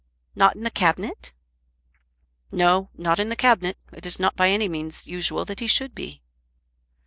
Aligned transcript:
Not 0.33 0.55
in 0.55 0.63
the 0.63 0.71
Cabinet?" 0.71 1.31
"No; 2.51 2.89
not 2.97 3.19
in 3.19 3.29
the 3.29 3.35
Cabinet. 3.35 3.77
It 3.93 4.03
is 4.07 4.19
not 4.19 4.35
by 4.35 4.49
any 4.49 4.67
means 4.67 5.05
usual 5.05 5.45
that 5.45 5.59
he 5.59 5.67
should 5.67 5.93
be." 5.93 6.23